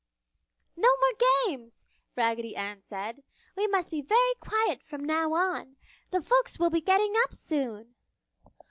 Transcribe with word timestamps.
"No 0.75 0.89
more 0.97 1.13
games!" 1.45 1.85
Raggedy 2.15 2.55
Ann 2.55 2.81
said. 2.81 3.21
"We 3.55 3.67
must 3.67 3.91
be 3.91 4.01
very 4.01 4.33
quiet 4.39 4.81
from 4.81 5.03
now 5.03 5.33
on. 5.33 5.75
The 6.09 6.21
folks 6.21 6.57
will 6.57 6.71
be 6.71 6.81
getting 6.81 7.13
up 7.23 7.35
soon!" 7.35 7.93